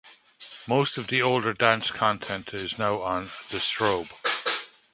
[0.65, 4.09] Most of the older dance content is now on The Strobe.